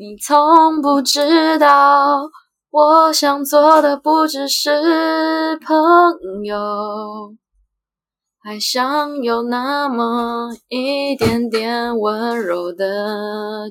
[0.00, 2.30] 你从不知道，
[2.70, 5.74] 我想做的不只是朋
[6.46, 7.34] 友，
[8.40, 12.84] 还想有那么一点点温柔的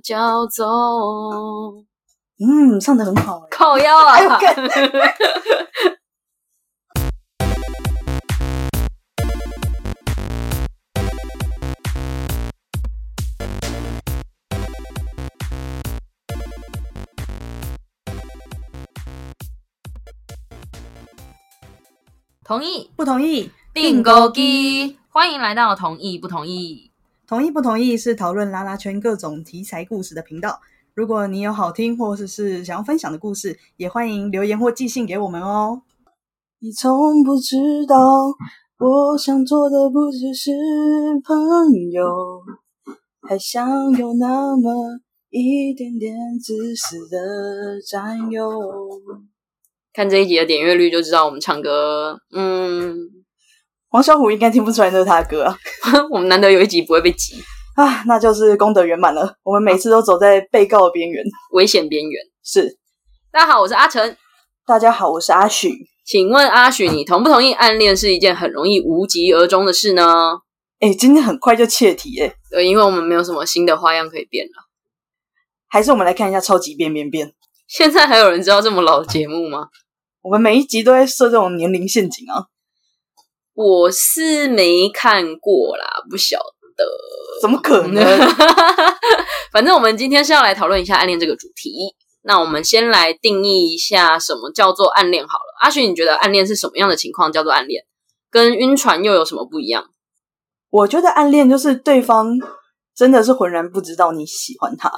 [0.04, 1.86] 骄纵。
[2.46, 3.48] 嗯，唱的很好欸。
[3.50, 4.20] 靠腰啊！
[22.48, 23.52] 同意不同意？
[23.74, 26.90] 订购机，欢迎来到同意不同意。
[27.28, 30.62] 同意不同意是讨论拉拉圈各种题材故事的频道。
[30.94, 35.82] 如果你有好听或者是想要分享的故事，也欢迎留言或寄信给我们哦。
[36.60, 37.98] 你从不知道，
[38.80, 40.52] 我想做的不只是
[41.26, 41.36] 朋
[41.92, 42.06] 友，
[43.28, 45.02] 还想有那么
[45.32, 48.50] 一点点自私的占有。
[49.98, 52.96] 看这一集的点阅率就知道我们唱歌，嗯，
[53.90, 55.58] 黄小虎应该听不出来那是他的歌啊。
[56.14, 57.34] 我们难得有一集不会被挤，
[57.74, 59.34] 啊，那就是功德圆满了。
[59.42, 61.24] 我们每次都走在被告的边缘。
[61.54, 62.22] 危险边缘。
[62.44, 62.78] 是，
[63.32, 64.16] 大家好，我是阿成，
[64.68, 65.74] 大家好，我是阿许。
[66.06, 70.38] 请问阿许，你同不同意暗恋是一件很容易无疾而终的事呢？
[70.80, 74.52] 哎，今天很快就切题哎，对，因为我们没有什么新的花样可以变了。
[75.68, 77.34] 还是我们来看一下超级变变变。
[77.68, 79.70] 现在还有人知道这么老的节目吗？
[80.22, 82.46] 我们每一集都在设这种年龄陷阱啊，
[83.54, 86.86] 我是没看过啦，不晓得。
[87.42, 88.04] 怎么可能？
[89.52, 91.96] 反正我们今天是要来讨论一下暗恋这个主题。
[92.24, 95.56] 那我们先来定义一下什么叫做暗恋好了。
[95.62, 97.84] 阿勋，你觉得暗恋是什么样的情况叫做暗恋？
[98.30, 99.86] 跟晕船又有什么不一样？
[100.70, 102.38] 我觉得暗恋就是对方
[102.94, 104.92] 真的是浑然不知道你喜欢他，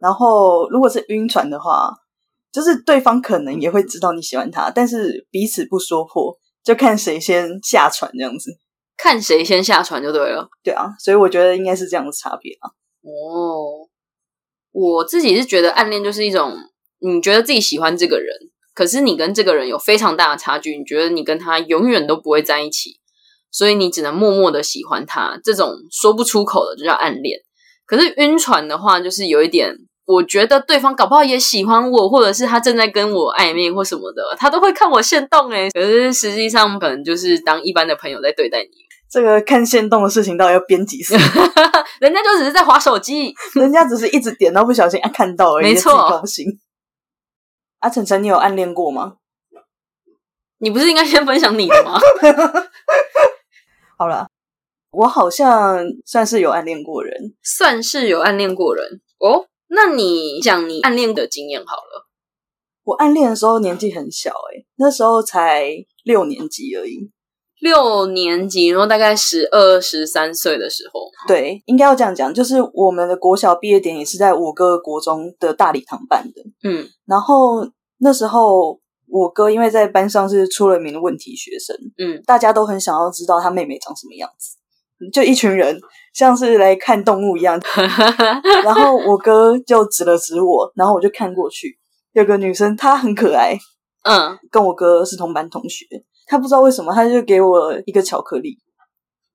[0.00, 1.90] 然后如果是晕船的话，
[2.52, 8.50] 就是对方可能也会知道你喜欢他，但是彼此不说破，就看谁先下船这样子。
[8.96, 10.48] 看谁先下船就对了。
[10.62, 12.68] 对啊，所以我觉得应该是这样的差别啊。
[13.00, 13.88] 哦，
[14.70, 16.54] 我自己是觉得暗恋就是一种，
[17.00, 18.28] 你觉得自己喜欢这个人，
[18.74, 23.00] 可是你跟这个人有非常大的差距，你觉得你跟他永远都不会在一起，
[23.50, 27.40] 所以你只能默默的喜欢他，这种说不出口的就叫暗恋。
[27.86, 29.74] 可是晕船的话，就是有一点，
[30.12, 38.70] 我觉得对方搞不好也喜欢我，或者是他正在跟我暧昧或什么的，他都会看我现动诶、可是实际上可能就是当一般的朋友在对待你，
[39.10, 41.14] 这个看线动的事情到底要编几次？
[42.00, 43.34] 人家就只是在划手机。
[43.54, 46.22] 人家只是一直点到不小心啊看到而已，没错。
[47.80, 49.14] 阿晨晨，你有暗恋过吗？
[50.58, 51.98] 你不是应该先分享你的吗？
[53.98, 54.28] 好了，
[54.92, 57.34] 我好像算是有暗恋过人。
[57.42, 59.46] 算是有暗恋过人哦。
[59.74, 62.06] 那你讲你暗恋的经验好了。
[62.84, 65.66] 我暗恋的时候年纪很小、欸，那时候才
[66.04, 67.10] 六年级而已。
[67.60, 76.42] 六年级，然后大概十二、十三岁的时候，对，应该要这样讲，就是我们的国小毕业典礼是在我哥国中的大礼堂办的。
[76.64, 77.64] 嗯然后
[77.98, 84.58] 那时候我哥因为在班上是出了名的问题学生，嗯，大家都很想要知道他妹妹长什么样子，
[85.10, 85.78] 就一群人
[86.14, 87.60] 像是来看动物一样。
[88.64, 91.78] 然后我哥就指了指我，然后我就看过去，
[92.12, 93.56] 有个女生她很可爱，
[94.04, 95.86] 嗯，跟我哥是同班同学。
[96.26, 98.56] 她不知道为什么，她就给我一个巧克力，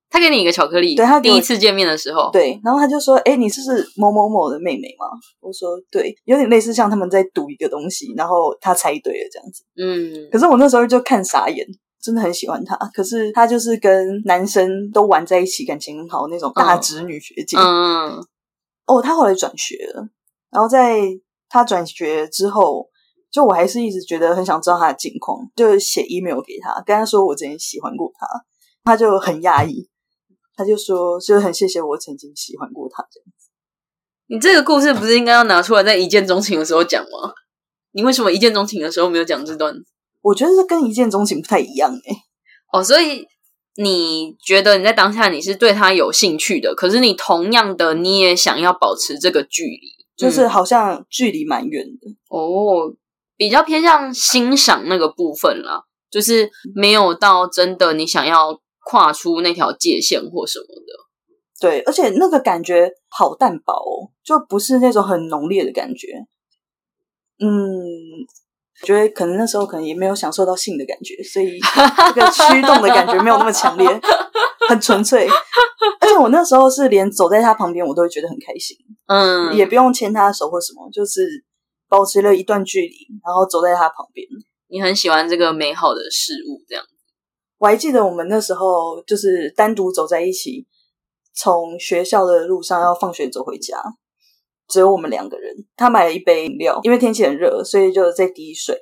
[0.09, 5.05] 他给你一个巧克力，对他第一次见面的时候，，对，然后他就说：“哎，你这是某某某的妹妹吗？”
[5.41, 11.67] 我说：“对，有点类似像他们在赌一个东西，然后他猜对了这样子。”嗯可是我那时候就看傻眼，
[12.01, 12.75] 真的很喜欢她。
[12.93, 17.57] 可是她就是跟男生都玩在一起，感情很好那种大直女学姐。
[17.57, 18.17] 嗯，
[18.85, 20.07] 哦，她后来转学了，
[20.49, 21.01] 然后在
[21.49, 22.87] 她转学之后，
[23.31, 28.27] 就我还是一直觉得很想知道她的近况，就写 email 给她，跟她说我之前喜欢过她，
[28.83, 29.89] 她就很讶异，
[30.55, 33.25] 她就说就是很谢谢我曾经喜欢过她这样。
[34.29, 37.33] 你这个故事不是应该要拿出来在一见钟情的时候讲吗？
[37.91, 39.73] 你为什么一见钟情的时候没有讲这段？
[40.27, 42.15] 我觉得这跟一见钟情不太一样诶、
[42.73, 43.25] 哦，所以
[43.75, 52.09] 你觉得你在当下你是对他有兴趣的，可是你同样的你也想要保持这个距离，嗯就是好像距离蛮远的。
[52.29, 52.93] 哦，
[53.37, 60.93] 比较偏向欣赏那个部分啦，就是没有到真的你想要跨出那条界限或什么的。
[61.59, 66.07] 对，而且那个感觉好淡薄哦，就不是那种很浓烈的感觉。
[67.39, 67.47] 嗯，
[68.83, 71.59] 觉得可能那时候可能也没有享受到性的感觉，所以
[72.13, 73.87] 这个驱动的感觉没有那么强烈，
[74.69, 75.27] 很纯粹。
[75.99, 78.77] 而且我那时候是连走在他旁边，我都会觉得很开心。
[79.07, 81.43] 嗯，也不用牵他的手或什么，就是
[81.89, 82.95] 保持了一段距离，
[83.25, 84.27] 然后走在他旁边。
[84.69, 86.83] 你很喜欢这个美好的事物，这样。
[87.57, 90.67] 我还记得我们那时候就是单独走在一起，
[91.33, 93.81] 从学校的路上要放学走回家，
[94.67, 95.53] 只有我们两个人。
[95.75, 98.77] 他买了一杯饮料，因为天气很热，所以就在滴水，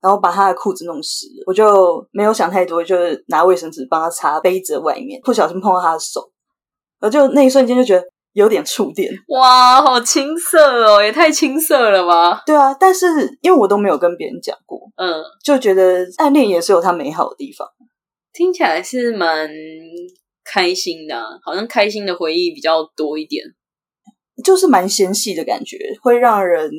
[0.00, 1.44] 然后把他的裤子弄湿了。
[1.46, 6.30] 我就没有想太多，就是拿卫生纸帮他擦杯子的外面，不小心碰到他的手，
[7.00, 9.12] 我就那一瞬间就觉得有点触电。
[9.28, 12.42] 哇，好青涩哦，也太青涩了吧？
[12.46, 13.06] 对啊，但是
[13.40, 17.68] 因为我都没有跟别人讲过，嗯，就觉得暗恋也是有它美好的地方。
[18.32, 19.48] 听起来是蛮
[20.44, 23.42] 开心的、啊，好像开心的回忆比较多一点。
[24.44, 26.70] 就是蛮纤细的感觉，会让人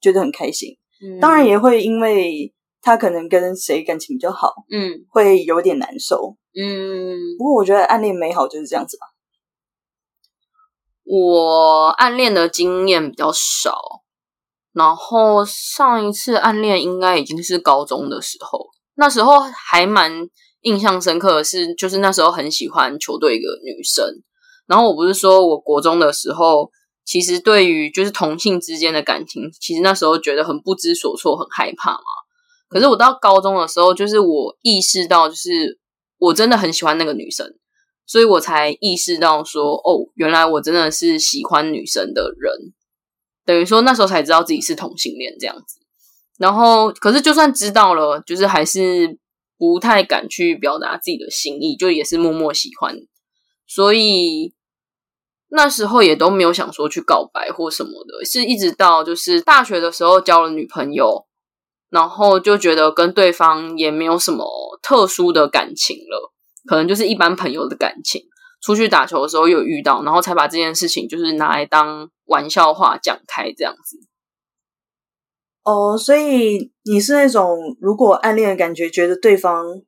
[0.00, 0.76] 觉得很开心。
[1.02, 6.36] 嗯当然，也会因为他可能跟谁感情比较好，嗯会有点难受。
[6.54, 9.06] 嗯，不过我觉得暗恋美好就是这样子吧。
[11.04, 13.76] 我暗恋的经验比较少，
[14.72, 20.10] 然后上一次暗恋应该已经是高中的时候，那时候还蛮
[20.62, 24.06] 印象深刻的是，就是那时候很喜欢球队一个女生，
[24.66, 26.70] 然后我不是说我国中的时候，
[27.04, 32.04] 其实对于就是同性之间的感情，其实那时候觉得很不知所措，很害怕嘛。
[32.68, 35.78] 可是我到高中的时候，就是我意识到，就是
[36.18, 37.46] 我真的很喜欢那个女生，
[38.06, 42.52] 所以我才意识到说，哦，原来我真的是喜欢女生的人，
[43.44, 45.80] 等于说那时候才知道自己是同性恋这样子。
[46.36, 49.18] 然后，可是就算知道了，就是还是
[49.56, 52.96] 不太敢去表达自己的心意，就也是默默喜欢。
[53.68, 54.52] 所以
[55.56, 61.26] 那时候也都没有想说去告白或什么的，是一直到就是大学的时候交了女朋友，
[61.90, 64.44] 然后就觉得跟对方也没有什么
[64.82, 66.32] 特殊的感情了，
[66.66, 68.22] 可能就是一般朋友的感情。
[68.60, 73.98] 出去打球的时候有遇到，然后才把这件事情就是拿来当玩笑话讲开这样子。
[75.62, 79.82] 哦，所以你是那种如果暗恋的感觉，觉得对方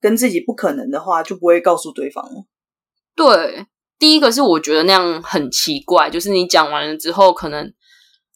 [0.00, 2.24] 跟自己不可能的话，就不会告诉对方。
[3.14, 3.66] 对，
[3.98, 7.72] 第一个是我觉得那样很奇怪，就是你讲完了之后，可能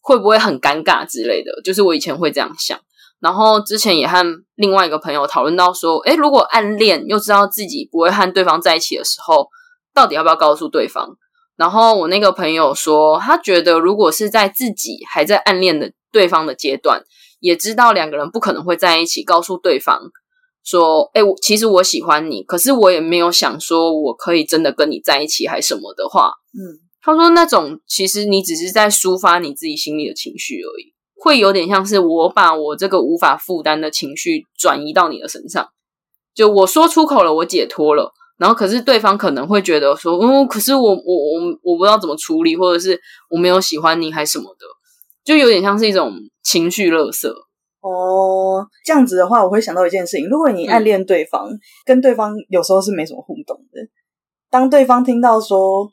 [0.01, 2.79] 会不会很尴尬之类的，就是我以前会这样想。
[3.21, 4.25] 然后之前也和
[4.57, 9.49] 另外一个朋友讨论到说，诶，如果暗恋又知道自己不会和对方在一起的时候，
[9.95, 11.17] 到底要不要告诉对方？
[11.55, 17.05] 然后我那个朋友说，他觉得如果是在自己还在暗恋的对方的阶段，
[17.39, 20.01] 也知道两个人不可能会在一起，告诉对方
[20.65, 35.69] 说：“哎、我其实我喜欢你，可是我也没有想说我可以真的跟你在一起，还什么的话。”嗯，他说那种其实你只是在抒发你自己心里的情绪而已，会有点像是我把我这个无法负担的情绪转移到你的身上，
[36.35, 38.13] 就我说出口了，我解脱了。
[38.39, 43.01] 然后，可是对方可能会觉得说，嗯，可是我我我我不知道怎么处理，或者是
[43.31, 44.67] 我没有喜欢你，还什么的，
[45.25, 46.13] 就有点像是一种
[46.43, 47.31] 情绪勒索。
[47.83, 51.51] 哦，这样子的话，我会想到一件事情：如果你暗恋对方，
[51.85, 53.81] 跟对方有时候是没什么互动的，
[54.49, 55.91] 当对方听到说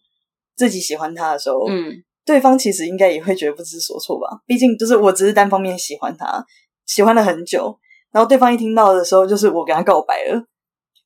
[0.56, 1.92] 自己喜欢他的时候，嗯，
[2.24, 4.40] 对方其实应该也会觉得不知所措吧？
[4.46, 6.46] 毕竟就是我只是单方面喜欢他，
[6.86, 7.76] 喜欢了很久，
[8.12, 10.44] 然后对方一听到的时候，就是我跟他告白了，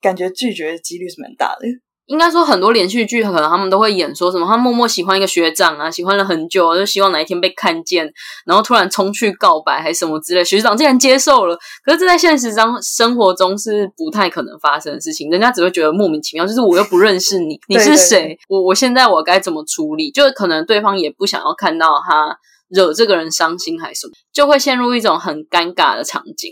[0.01, 1.67] 感觉拒绝的几率是蛮大的。
[2.05, 8.11] 应该说很多连续剧可能他们都会演说什么，他默默喜欢一个学长啊，喜欢了很久，就希望哪一天被看见，
[8.45, 11.57] 然后突然冲去告白还是什么之类，学长竟然接受了。
[11.83, 18.37] 可是这在现实中生活中是不太可能发生的事情，人家只会觉得莫名其妙，就是我又不认识你，你是对对谁？
[18.49, 20.11] 我我现在我该怎么处理？
[20.11, 22.37] 就可能对方也不想要看到他
[22.69, 26.51] 惹这个人伤心还是什么，就会陷入一种很尴尬的场景。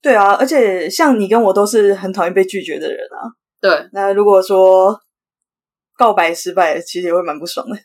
[0.00, 3.36] 对啊，而且像你跟我都是很讨厌被拒绝的人啊。
[3.60, 5.00] 对，那如果说
[5.96, 7.76] 告白失败，其实也会蛮不爽的。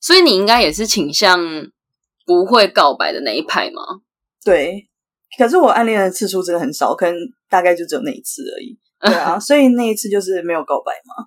[0.00, 1.38] 所以你应该也是倾向
[2.24, 3.82] 不会告白的那一派吗？
[4.44, 4.88] 对，
[5.36, 7.14] 可是我暗恋的次数真的很少，可能
[7.48, 8.78] 大概就只有那一次而已。
[9.00, 11.26] 对啊， 所以那一次就是没有告白嘛。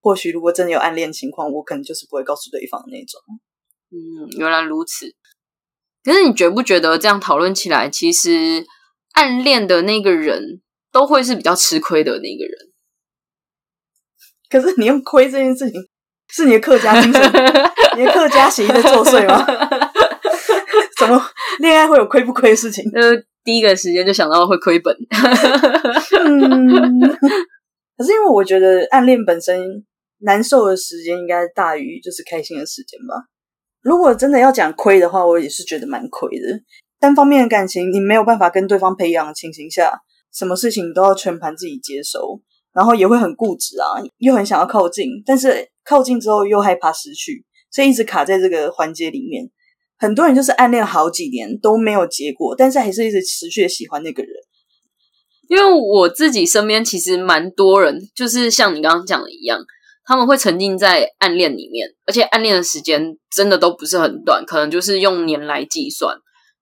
[0.00, 3.20] 或许如果真的有暗恋情况，我可能就是不会告诉对方的那种。
[3.90, 5.14] 嗯，原来如此。
[6.04, 8.66] 可是你觉不觉得这样讨论起来，其实
[9.12, 10.60] 暗恋的那个人
[10.92, 12.68] 都会是比较吃亏的那个人？
[14.48, 15.80] 可是你用亏这件事情，
[16.28, 17.22] 是你的客家精神，
[17.96, 19.44] 你的客家协议在作祟吗？
[20.98, 21.22] 怎么
[21.60, 22.84] 恋爱会有亏不亏的事情？
[22.94, 24.94] 呃， 第一个时间就想到会亏本。
[26.24, 27.00] 嗯，
[27.96, 29.84] 可是因为我觉得暗恋本身
[30.20, 33.14] 难受的时间应该大于就是开心的时间吧。
[33.82, 36.60] 如果真的要讲亏的话，我也是觉得蛮亏的，
[36.98, 40.00] 单方面的感情你没有办法跟对方培养的情形下，
[40.34, 42.40] 什么事情都要全盘自己接收，
[42.78, 49.50] 然后也会很固执啊，又很想要靠近，但是靠近之后又害怕失去，所以一直卡在这个环节里面。
[49.98, 54.32] 很多人就是暗恋好几年都没有结果，但是还是一直持续的喜欢那个人。
[55.48, 59.58] 因为我自己身边其实蛮多人，就是像你刚刚讲的一样，
[60.04, 66.16] 他们会沉浸在暗恋里面，而且暗恋的时间真的都不是很短，可能就是用年来计算，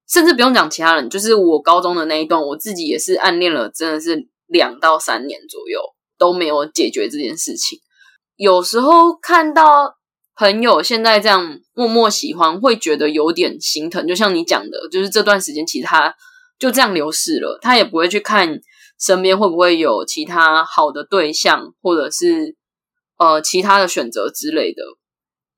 [0.09, 5.81] 甚至不用讲其他人，就是我高中的那一段，我自己也是暗恋了，真的是两到三年左右
[6.19, 7.79] 都没有解决这件事情。
[8.37, 9.97] 有时候看到
[10.37, 14.07] 朋友现在这样默默喜欢，会觉得有点心疼。
[14.07, 16.15] 就像你讲的，就是这段时间其实他
[16.59, 18.61] 就这样流逝了，他也不会去看。
[18.99, 22.57] 身边会不会有其他好的对象，或者是
[23.19, 24.83] 呃其他的选择之类的？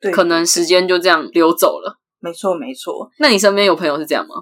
[0.01, 2.01] 对，可能时间就这样流走了。
[2.19, 3.09] 没错，没错。
[3.21, 4.35] 那你身边有朋友是这样吗？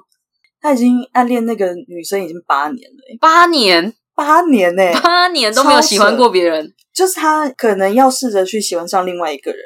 [0.62, 6.74] 他已经暗恋那个女生已经八年了，八年，八年呢，八年都没有喜欢过别人。
[6.92, 9.60] 就是他可能要试着去喜欢上另外一个人，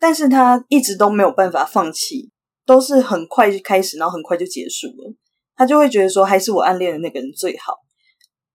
[0.00, 2.30] 但是他一直都没有办法放弃，
[2.66, 5.14] 都是很快就开始，然后很快就结束了。
[5.54, 7.74] 他就会觉得说，还是我暗恋的那个人最好。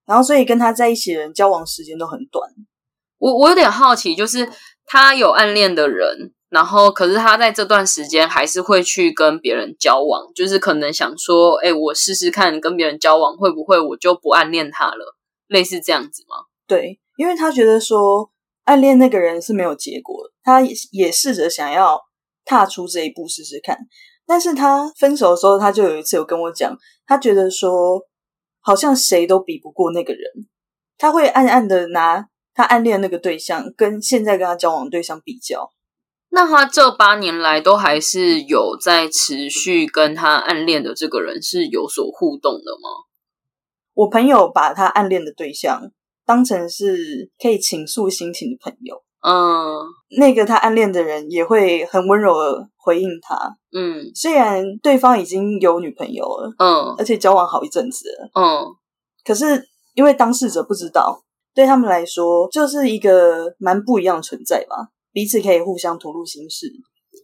[0.06, 2.50] 然后，所以跟他在一起的人交往时间都很短。
[3.20, 4.50] 我我有点好奇，就是
[4.86, 15.16] 他有暗恋的人，然后可是他在这段时间还是会去跟别人交往，就是可能想说，哎，我试试看跟别人交往会不会我就不暗恋他了，
[15.50, 16.38] 类似这样子吗？
[16.66, 18.32] 对，因为他觉得说
[18.64, 22.00] 暗恋那个人是没有结果，他也也试着想要
[22.46, 23.78] 踏出这一步试试看，
[24.26, 26.74] 但是他分手的时候，他就有一次有跟我讲，
[27.06, 28.02] 他觉得说。
[28.62, 30.22] 好像谁都比不过那个人，
[30.98, 35.72] 他会暗暗的拿他暗恋那个对象跟现在跟他交往对象比较。
[36.30, 42.90] 那他这八年来都还是有在持续跟他暗恋的这个人是有所互动的吗？
[43.94, 45.82] 我朋友把他暗恋的对象
[46.26, 49.02] 当成是可以倾诉心情的朋友。
[49.22, 49.84] 嗯，
[50.18, 53.36] 那个他暗恋的人也会很温柔的回应他。
[53.74, 58.64] 嗯，虽然对方已经有女朋友了，嗯，而且交往好一阵子了，嗯，
[59.26, 61.22] 可是因为当事者不知道，
[61.54, 64.88] 对他们来说就是一个蛮不一样的存在吧。
[65.12, 66.72] 彼此可以互相吐露心事。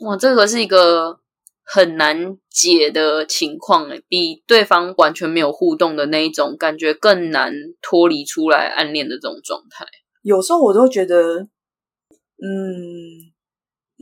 [0.01, 1.17] 哇，这个是一个
[1.65, 9.85] 很难解的情况诶，比对方完全没有互动的那一种感觉更难脱离出来暗恋的这种状态。
[10.21, 11.47] 有时候我都觉得。
[12.37, 13.31] 嗯，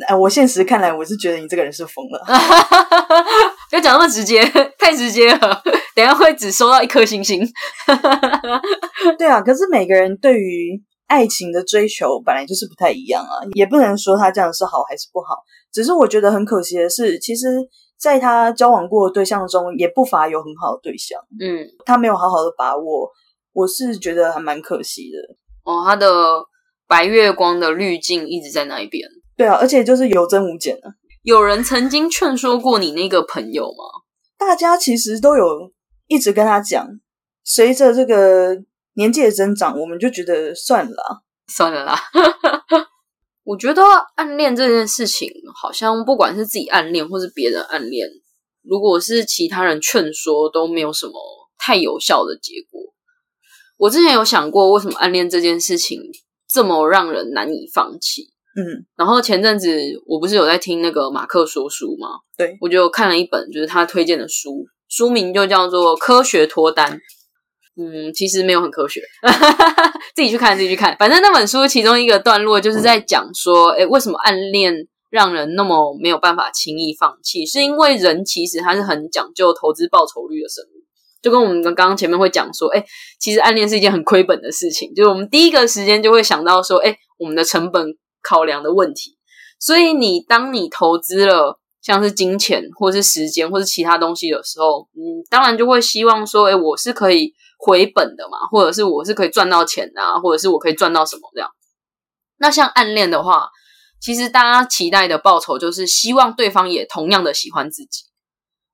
[0.07, 2.19] 哎，我现实看来，我是觉得你这个人是疯了，
[3.69, 4.43] 不要讲那么直接，
[4.79, 5.61] 太直接了，
[5.93, 7.47] 等下会只收到一颗星星。
[9.19, 10.81] 对啊，可是每个人对于
[11.13, 15.43] 爱情的追求本来就是不太一样啊，也不能说他这样是好还是不好。
[15.71, 17.47] 只是我觉得很可惜的是，其实
[17.99, 21.19] 在他交往过的对象中，也不乏有很好的对象。
[21.39, 23.09] 嗯，他没有好好的把握，
[23.53, 25.71] 我是觉得还蛮可惜的。
[25.71, 26.07] 哦，他的。
[26.85, 30.93] 白月光的滤镜一直在那一边，对啊，而且就是有增无减的。
[31.23, 34.03] 有人曾经劝说过你那个朋友吗？
[34.37, 35.71] 大家其实都有
[36.07, 36.87] 一直跟他讲，
[37.43, 38.55] 随着这个
[38.95, 41.99] 年纪的增长，我们就觉得算了，算了啦。
[43.43, 43.81] 我觉得
[44.15, 45.29] 暗恋这件事情，
[45.61, 48.07] 好像不管是自己暗恋或是别人暗恋，
[48.63, 51.13] 如果是其他人劝说，都没有什么
[51.57, 52.81] 太有效的结果。
[53.77, 55.99] 我之前有想过，为什么暗恋这件事情？
[56.47, 58.85] 这么让人难以放弃，嗯。
[58.95, 62.09] 然后前阵子我不是有在听那个马克说书吗？
[62.37, 66.91] 对，我就看了一本，就是他推荐的书，书名就叫做《科学脱单》。
[67.75, 69.01] 嗯，其实没有很科学，
[70.15, 70.95] 自己去看，自己去看。
[70.97, 74.73] 反正那本书其中一个段落就是在讲说，哎，为什么暗恋
[75.09, 77.45] 让人那么没有办法轻易放弃？
[77.45, 80.83] 是因为人其实他是很讲究投资报酬率的生物。
[81.21, 82.83] 就跟我们刚刚前面会讲说，哎，
[83.17, 84.93] 其实暗恋是一件很亏本的事情。
[84.93, 87.87] 就是我们第一个时间就会想到说，哎，我们的成本
[88.21, 89.17] 考量的问题。
[89.57, 97.33] 所以你当你投资了像是金钱或是时间或是其他东西的时候，嗯，当然就会希望说，哎，我是可以
[97.65, 101.49] 回本的嘛，或者是我是可以赚到钱啊，或者是我可以赚到什么这样。
[102.37, 103.49] 那像暗恋的话，
[104.01, 108.03] 其实大家期待的报酬就是希望对方也同样的喜欢自己。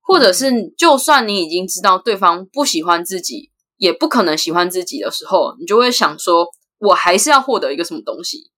[0.02, 6.48] 或者是，就算你已经知道对方不喜欢自己，也不可能喜欢自己的时候，你就会想说，
[6.80, 8.50] 我还是要获得一个什么东西，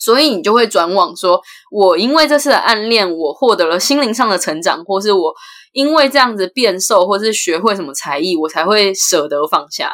[0.00, 1.40] 所以你就会转往说，
[1.70, 5.32] 我因为这次的暗恋，我获得了心灵上的成长，或是我
[5.72, 9.92] 因为这样子变瘦，或是学会什么才艺，我才会舍得放下。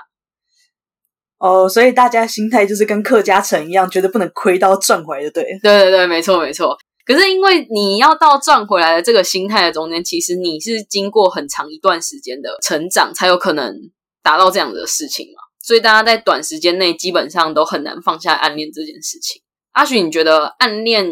[1.39, 5.43] 哦，所以大家心态就是跟客家城一样，觉得不能亏到赚回来，对？
[5.63, 6.79] 对对对，没错没错。
[7.05, 13.75] 可是因为你要到赚回来的这个心态的中间，其实你是经过很长一段时间的成长，才有可能
[14.23, 15.43] 达到这样的事情嘛。
[15.63, 19.43] 所以大家在短时间内基本上都很难放下暗恋这件事情。
[19.77, 21.07] 阿许，你觉得暗恋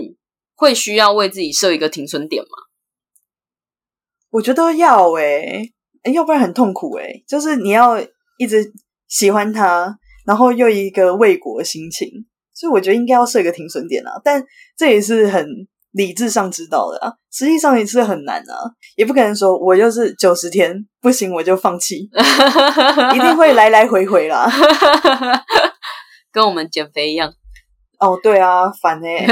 [0.55, 2.49] 会需要为自己设一个停损点吗？
[4.31, 5.71] 我觉得要诶、
[6.05, 8.01] 诶要不然很痛苦诶、就是你要
[8.39, 8.73] 一直
[9.07, 12.09] 喜欢他，然后又一个为国心情，
[12.55, 14.13] 所以我觉得应该要设一个停损点啊。
[14.25, 14.43] 但
[14.79, 15.47] 这也是很
[15.93, 18.57] 理智上知道的啊，实际上也是很难啊，
[18.97, 22.09] 也不可能说我就是九十天不行我就放弃，
[23.15, 24.51] 一定会来来回回啦。
[26.33, 27.35] 跟我们减肥一样，
[27.99, 29.27] 哦，对啊，烦诶、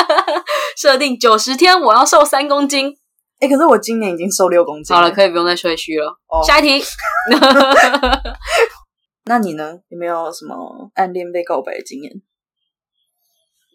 [0.76, 2.94] 设定九十天我要瘦三公斤。
[3.40, 6.08] 哎可是我今年已经瘦六公斤好了，可以不用再吹嘘了。
[6.28, 6.84] 哦下一题。
[9.26, 9.78] 那你呢？
[9.88, 12.12] 有没有什么暗恋被告白的经验？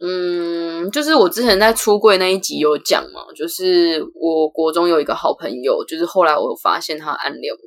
[0.01, 7.59] 嗯，就是我之前在出柜那一集有讲嘛，就是我国中有一个好朋友，就是后来我有发现他暗恋我。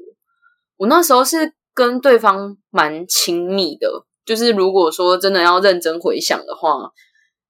[0.78, 3.88] 我那时候是跟对方蛮亲密的，
[4.26, 6.90] 就是如果说真的要认真回想的话，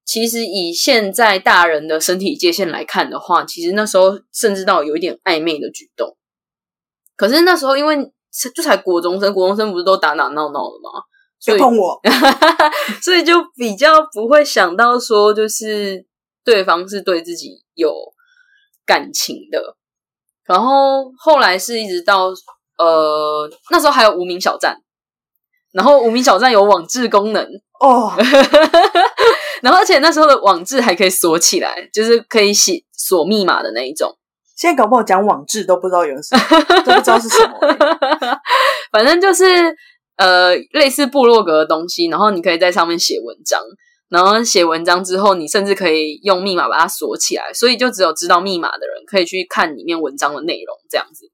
[0.04, 6.16] 其实以现在大人的身体界限来看的话，其实那时候甚至到有一点暧昧的举动。
[7.16, 7.96] 可是那时候因为
[8.54, 11.02] 就才国中生，国中生不是都打打闹闹的吗？
[11.38, 12.00] 所以碰我！
[13.02, 16.06] 所以就比较不会想到说，就是
[16.44, 17.94] 对方是对自己有
[18.84, 19.76] 感情的。
[20.44, 22.28] 然后后来是一直到
[22.78, 24.80] 呃那时候还有无名小站，
[25.72, 27.44] 然后无名小站有网志功能，
[27.80, 28.12] 哦，
[29.62, 34.16] 然后而且那时候的网志还可以锁起来，就是可以写锁密码的那一种。
[34.56, 36.34] 现在搞不好讲网志都不知道有人是，
[36.82, 38.38] 都不知道是什么、欸。
[38.90, 39.44] 反正就是
[40.16, 43.60] 呃类似部落格的东西，然后你可以在上面写文章，
[44.08, 51.26] 然后写文章之后，你甚至可以用密码把它锁起来，所以就只有知道密码的人可以去看里面文章的内容这样子。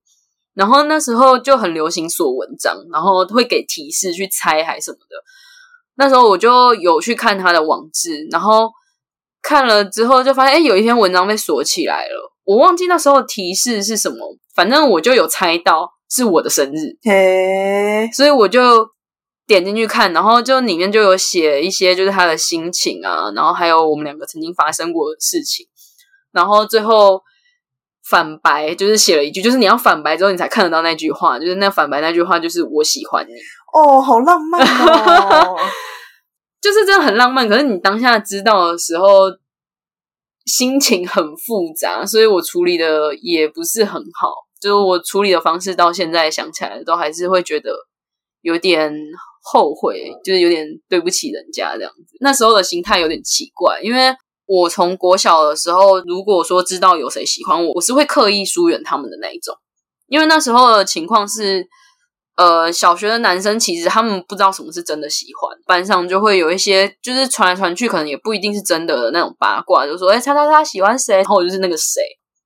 [0.55, 5.17] 然后那时候就很流行锁文章，然后会给提示去猜还什么的。
[5.97, 8.71] 那时候我就有去看他的网志，然后
[9.43, 12.33] 看了之后就发现，哎，有一篇文章被锁起来了。
[12.45, 14.19] 我忘记那时候提示是什么，
[14.55, 18.89] 反正我就有猜到是我的生日，嘿，所以我就
[19.47, 25.67] 点进去看，然后就里面就有写一些就是他的心情啊，然后还有我们两个曾经发生过的事情，
[26.33, 27.23] 然后最后
[28.13, 33.33] 反白就是写了一句，就是你要反白之后你才看得到那句话，就是那反白那句话就是我喜欢你，
[33.73, 35.57] 哦，好浪漫哦！
[36.61, 37.49] 就是真的很浪漫。
[37.49, 39.07] 可是你当下知道的时候，
[40.45, 44.35] 心情很复杂，所以我处理的也不是很好。
[44.61, 47.73] 就是我处理的方式，到现在想起来都还是会觉得
[48.43, 48.93] 有点
[49.43, 52.19] 后悔，就是有点对不起人家这样子。
[52.21, 54.15] 那时候的心态有点奇怪，因为
[54.47, 59.55] 我从国小的时候，如果说知道有谁喜欢我，我是会刻意疏远他们的那一种。
[60.09, 61.67] 因为那时候的情况是，
[62.37, 72.03] 呃，小学的男生其实他们不知道什么是真的喜欢，班上就会有一些就是传来传去，可能也不一定是真的那种八卦，就说哎，叉叉叉喜欢谁，然后我就是那个谁。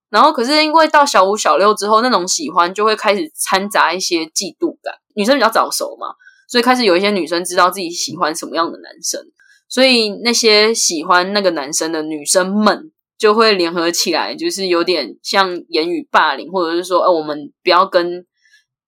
[0.09, 4.95] 然后可是因为到小五、小六之后，那种喜欢就会开始掺杂一些嫉妒感。
[5.17, 6.07] 女生比较早熟嘛，
[6.49, 9.21] 所以开始有一些女生知道自己喜欢什么样的男生，
[9.69, 18.27] 所以那些喜欢那个男生的女生们就会联合起来，就是有点像言语霸凌，或者是说，呃，我们不要跟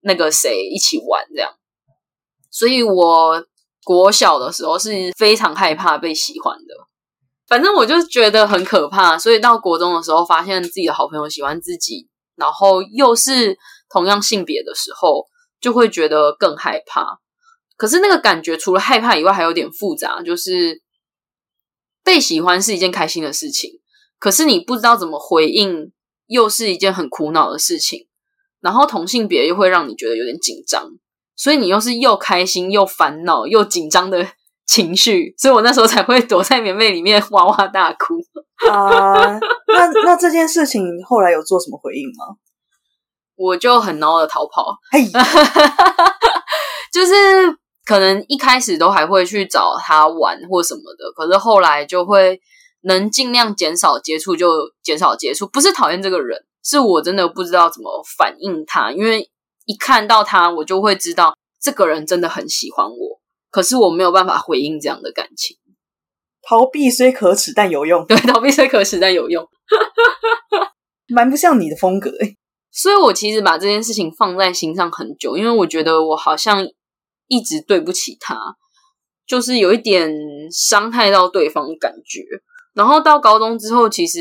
[0.01, 1.51] 那个谁一起玩这样。
[2.51, 3.45] 所以我
[3.83, 6.73] 国小的时候是非常害怕被喜欢的。
[7.47, 13.57] 反正我就觉得很可怕，所以到国中的时候，发现自己的好朋友喜欢自己，然后又是
[13.91, 15.25] 同样性别的时候，
[15.59, 17.19] 就会觉得更害怕。
[17.79, 20.81] 可是那个感觉除了害怕以外，还有点复杂，就是
[22.03, 23.79] 被喜欢是一件开心的事情，
[24.19, 25.93] 可是你不知道怎么回应，
[26.27, 28.07] 又是一件很苦恼的事情。
[28.59, 30.91] 然后同性别又会让你觉得有点紧张，
[31.35, 34.27] 所以你又是又开心又烦恼又紧张的。
[34.69, 38.13] 情绪，所以我那时候才会躲在棉被里面哇哇大哭
[38.71, 39.39] 啊。
[39.39, 42.37] 那那这件事情后来有做什么回应吗？
[43.35, 45.03] 我就很孬的逃跑，嘿，
[46.93, 47.13] 就是
[47.89, 52.39] 可能一开始都还会去找他玩或什么的，可是后来就会
[52.83, 54.47] 能尽量减少接触就
[54.83, 59.27] 减少接触，不是讨厌这个人，是我真的不知道怎么反应他，因为
[59.65, 63.19] 一看到他，我就会知道这个人真的很喜欢我。
[63.49, 65.57] 可是我没有办法回应这样的感情，
[66.47, 68.05] 逃避虽可耻但有用。
[68.05, 69.43] 对，逃避虽可耻但有用，
[71.09, 72.35] 蛮不像你的风格诶。
[72.71, 76.63] 所以我其实把这件事情放在心上很久，因为我觉得我好像
[77.29, 78.37] 一直对不起他，
[79.25, 80.11] 就是有一点
[80.51, 82.21] 伤害到对方的感觉。
[82.73, 84.19] 然后到高中之后，其实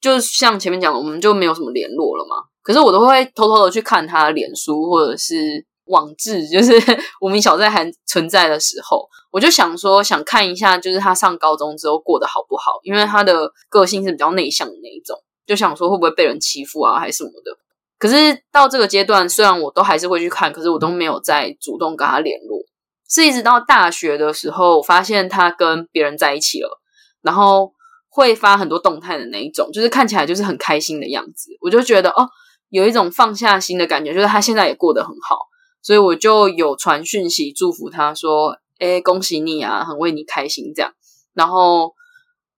[0.00, 2.36] 就像前面讲的，我们就没有什么联络了嘛。
[2.62, 6.72] 可是我都会偷偷的去看他的脸书或者是网志，就是
[7.20, 15.16] 无名小站还存在的时候，我就想说想看一下，就是他上高中之后过得好不好，因为他的个性是比较内向的那一种，
[15.46, 17.58] 就想说会不会被人欺负啊，还是什么的。
[17.98, 22.60] 可是到这个阶段，虽然我都还是会去看，可是我都没有再主动跟他联络。
[23.08, 26.80] 是一直到大学的时候，我发现他跟别人在一起了，
[27.22, 27.72] 然后
[28.08, 32.28] 会发很多动态的那一种，就是看起来就是很开心的样子，我就觉得哦。
[32.70, 35.38] 有一种放下心的感觉，就是他现在也过得很好，
[35.80, 40.92] 所以我就有传讯息祝福他说：“哎，恭喜你啊，很为你开心。”这样，
[41.32, 41.94] 然后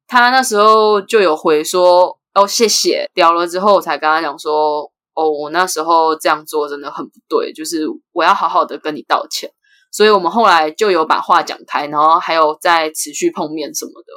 [0.08, 9.50] 他那时候就有回说：“哦，谢谢。”掉了之后，我才跟他讲说：“哦，我那时候这样做真的很不对，就是我要好好的跟你道歉。”
[9.92, 14.12] 所以，我们后来就有把话讲开，然后还有再持续碰面什么的。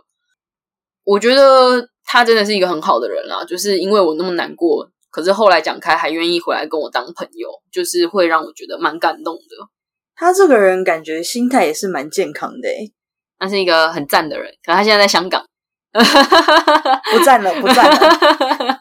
[1.03, 4.87] 我觉得他真的是一个很好的人啦，就是因为我那么难过。
[5.09, 9.67] 可是后来讲开，还愿意回来跟我当朋友，就是会让我觉得蛮感动的。
[10.15, 12.93] 他这个人感觉心态也是蛮健康的，诶
[13.39, 14.53] 他是一个很赞的人。
[14.63, 15.43] 可他现在在香港，
[15.91, 17.97] 不赞了，不赞了。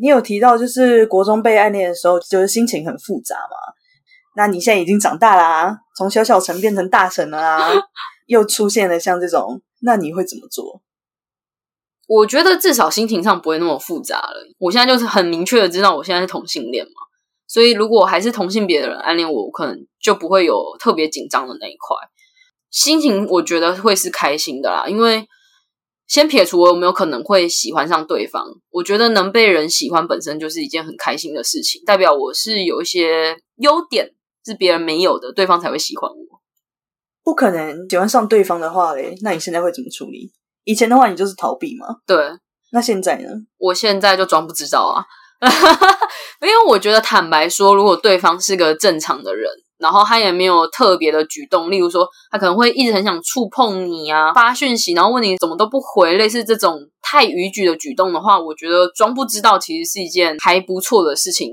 [0.00, 3.56] 你有提到就是国中被暗恋的时候，就是心情很复杂嘛？
[4.36, 7.70] 那你现在已经长大啦，从小小陈变成大陈了啊，
[8.26, 10.82] 又出现了像这种，那你会怎么做？
[12.06, 14.46] 我觉得至少心情上不会那么复杂了。
[14.58, 16.92] 我现在就是很明确的知道我现在是同性恋嘛，
[17.48, 21.96] 所以如果还是同性别的人暗恋我，我可能就不会有特别紧张的那一块。
[22.70, 25.26] 心情我觉得会是开心的啦，因为
[26.06, 34.12] 先撇除我有没有可能会喜欢上对方，我觉得能被人喜欢本身就是一件很开心的事情，代表我是有一些优点
[34.44, 36.40] 是别人没有的，对方才会喜欢我。
[37.24, 40.32] 不可能喜欢上对方的话嘞，那你现在会怎么处理？
[40.62, 41.88] 以前的话，你就是逃避嘛。
[42.06, 42.16] 对，
[42.70, 43.28] 那现在呢？
[43.58, 45.02] 我现在就装不知道啊，
[46.40, 61.52] 因为我觉得坦白说，如果对方是个正常的人，然后他也没有特别的举动，例如说他可能会一直很想触碰你啊，发讯息，然后问你怎么都不回，类似这种太逾矩的举动的话，我觉得装不知道其实是一件还不错的事情。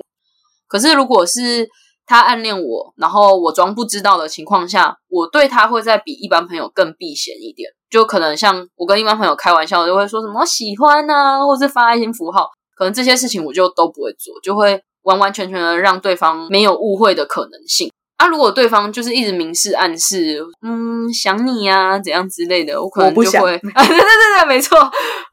[0.68, 1.68] 可是如果是
[2.06, 7.70] 他暗恋我，然后我装不知道的情况下，我对他会在比一般朋友更避嫌一点。
[7.90, 17.92] 就可能像我跟一般朋友开玩笑，就会说什么喜欢啊，或是发爱心符号，可能这些事情我就都不会做，就会完完全全的让对方没有误会的可能性。
[18.24, 24.78] 啊，如果对方就是一直明示暗示，嗯，想你啊，怎样之类的，我可能就会， 对对对，没错，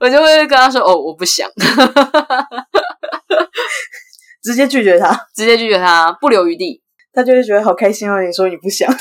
[0.00, 1.48] 我就会跟他说，哦，我不想，
[4.42, 8.20] 直接拒绝他，直接拒绝他，不留余地，他就会觉得好开心哦。
[8.20, 8.92] 你说你不想。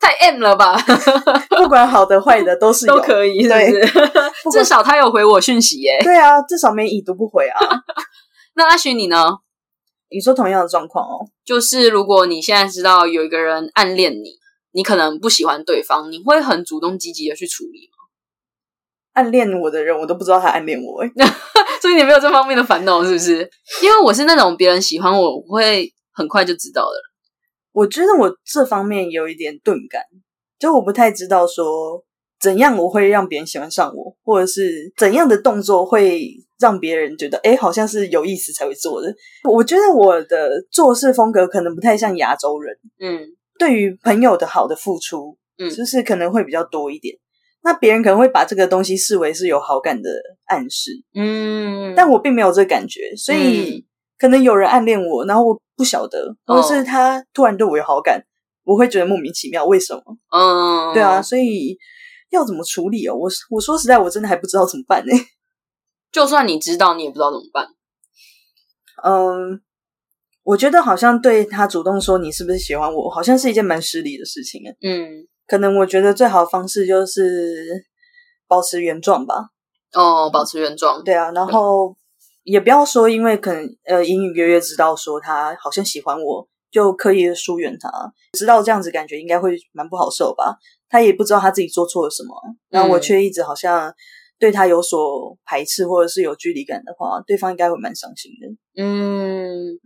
[0.00, 0.76] 太 M 了吧！
[1.56, 3.72] 不管好的坏的都是都可以，对，
[4.52, 5.98] 至少他有回我讯息耶。
[6.02, 7.58] 对啊，至少没已读不回啊。
[8.54, 9.38] 那阿许你呢？
[10.14, 14.38] 你说同样的状况哦，就是如果你现在知道有一个人暗恋你，
[14.70, 18.04] 你可能不喜欢对方，你会很主动积极的去处理吗？
[19.14, 21.04] 暗恋我的人，我都不知道他暗恋我，
[21.82, 23.50] 所以你没有这方面的烦恼是不是？
[23.82, 26.96] 因为我是那种别人喜欢我，我会很快就知道的。
[27.72, 30.00] 我觉得我这方面有一点钝感，
[30.60, 32.04] 就我不太知道说
[32.40, 39.14] 怎样我会让别人喜欢上我，或者是怎样的动作会让别人觉得哎，好像是有意思才会做的。
[39.50, 47.14] 我觉得我的做事风格可能不太像亚洲人，嗯，对于朋友的好的付出，嗯，就是可能会比较多一点。
[47.62, 50.10] 那别人可能会把这个东西视为是有好感的
[50.46, 53.86] 暗示，嗯，但我并没有这感觉，所以。
[54.16, 58.22] 可能有人暗恋我，然后我不晓得，或是他突然对我有好感，
[58.64, 60.02] 我会觉得莫名其妙，为什么？
[60.30, 61.76] 嗯，对啊，所以
[62.30, 63.14] 要怎么处理哦？
[63.16, 65.12] 我我说实在，我真的还不知道怎么办呢。
[66.14, 67.66] 就算你知道，你也不知道怎么办。
[69.02, 69.60] 嗯，
[70.44, 74.62] 我觉得好像对他主动说你是不是喜欢我，好像是一件蛮失礼的事情。
[74.80, 77.84] 嗯，可能我觉得最好的方式就是
[78.46, 79.48] 保持原状吧。
[79.92, 81.02] 哦，保持原状。
[81.02, 81.96] 对啊，然后。
[82.44, 87.90] 也不要说，因为可能呃隐隐约约知道说他好像喜欢我，就刻意的疏远他，
[88.34, 90.58] 知道这样子感觉应该会蛮不好受吧。
[90.90, 92.34] 他也不知道他自己做错了什么，
[92.68, 93.90] 然后我却一直好像
[94.38, 98.48] 对他有所排斥或者是有距离感的话，对方应该会蛮伤心的。
[98.82, 99.78] 嗯嗯，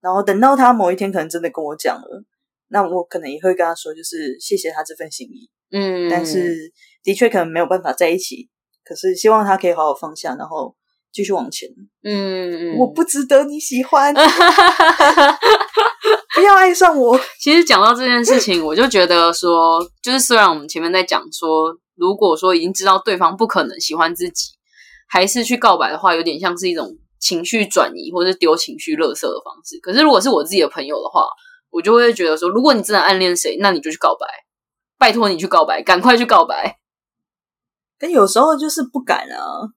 [0.00, 2.24] 然后等到他某一天可能真的跟我讲了，
[2.68, 5.50] 那我可能也会跟他说，就是谢谢他这份心意。
[5.70, 8.48] 嗯，但是的确可能没有办法在一起，
[8.84, 10.74] 可是希望他可以好好放下，然后。
[11.14, 11.68] 继续往前，
[12.04, 14.20] 嗯，我不值得你喜欢， 不
[16.40, 17.20] 要爱上我。
[17.38, 24.52] 其实讲到这件事情，我就觉得说，就是虽然我们前面在讲说如果说已经知道对方不可能喜欢自己，
[25.08, 29.78] 还是去告白的话，有点像是一种情绪转移或者丢情绪垃圾的方式。
[29.80, 31.26] 可是如果是我自己的朋友的话，
[31.70, 34.26] 我就会觉得说，如果你真的暗恋谁，那你就去告白，
[34.98, 36.78] 拜托你去告白，赶快去告白。
[37.98, 39.72] 但有时候就是不敢啊。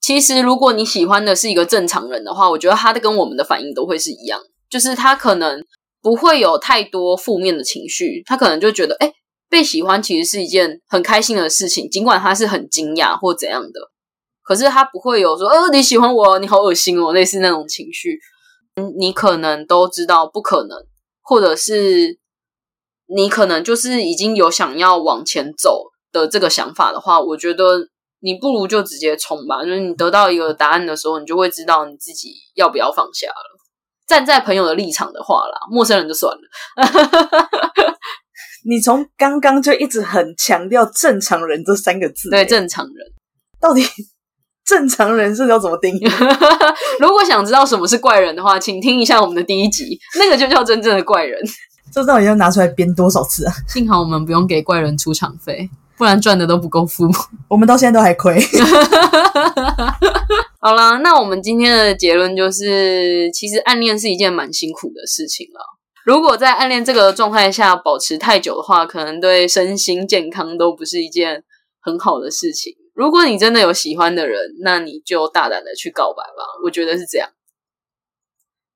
[0.00, 5.64] 其实，如果你喜欢的是一个正常人的话，我觉得他的跟我们的反应都会是一样，就是他可能
[6.00, 9.12] 不会有太多负面的情绪，他可能就觉得，哎，
[9.52, 13.80] 被喜欢其实是一件很开心的事情，尽管他是很惊讶或怎样的，
[14.42, 18.18] 可是他不会有说，呃，你喜欢我，你好恶心哦，类似那种情绪。
[18.96, 20.78] 你可能都知道不可能，
[21.20, 22.18] 或者是
[23.14, 27.88] 你可能就是已经有想要往前走的这个想法的话，我觉得
[28.20, 29.62] 你不如就直接冲吧。
[29.62, 33.58] 就是你得到一个答案的时候，你就会知道你自己要不要放下了。
[34.06, 36.40] 站在朋友的立场的话啦，陌生人就算了。
[38.64, 42.94] 你从刚刚就一直很强调“正常人”这三个字，对，正常人
[43.60, 43.82] 到底。
[44.64, 46.06] 正常人是要怎么定义？
[47.00, 51.36] 如果想知道什么是怪人的话，请听一下我们的第一集，那个就叫真正的怪人。
[51.92, 53.52] 这到底要拿出来编多少次啊？
[53.66, 57.10] 幸好我们不用给怪人出场费，不然赚的都不够付。
[57.48, 58.40] 我们到现在都还亏。
[60.62, 65.60] 好啦，那我们今天的结论就是，其实暗恋是一件蛮辛苦的事情了。
[66.04, 71.44] 如果在暗恋这个状态下保持太久的话，可能对身心健康都不是一件
[71.80, 72.74] 很好的事情。
[72.94, 76.44] 如果你真的有喜欢的人，那你就大胆的去告白吧。
[76.64, 77.28] 我觉得是这样。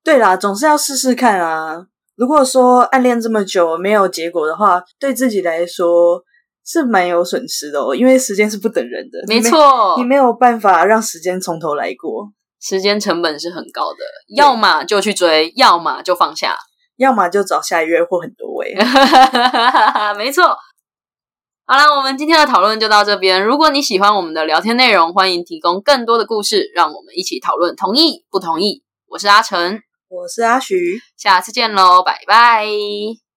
[0.03, 1.87] 对啦，总是要试试看啊。
[2.15, 6.23] 如果说暗恋这么久没有结果的话，对自己来说
[6.65, 7.93] 是蛮有损失的哦。
[7.93, 13.99] 因为时间是不等人的，没错，你没有办法让时间从头来过，时间成本是很高的。
[14.35, 16.57] 要么就去追，要么就放下，
[16.97, 18.75] 要么就找下一月或很多位。
[20.17, 20.57] 没错。
[21.65, 23.43] 好了，我们今天的讨论就到这边。
[23.43, 27.75] 如果你喜欢我们的聊天内容，欢迎提供更多的故事，让我们一起讨论。
[27.75, 28.83] 同意不同意？
[29.07, 32.65] 我是阿成，我是阿徐，下次见喽，拜拜，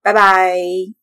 [0.01, 1.00] 拜拜。